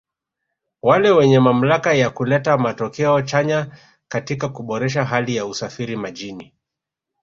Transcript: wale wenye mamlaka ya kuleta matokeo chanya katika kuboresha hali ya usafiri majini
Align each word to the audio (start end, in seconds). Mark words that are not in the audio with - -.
wale 0.81 1.11
wenye 1.11 1.39
mamlaka 1.39 1.93
ya 1.93 2.09
kuleta 2.09 2.57
matokeo 2.57 3.21
chanya 3.21 3.77
katika 4.07 4.49
kuboresha 4.49 5.05
hali 5.05 5.35
ya 5.35 5.45
usafiri 5.45 5.95
majini 5.95 6.53